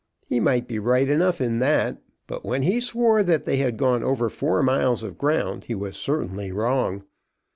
[0.27, 4.01] He might be right enough in that, but when he swore that they had gone
[4.03, 7.03] over four miles of ground, he was certainly wrong.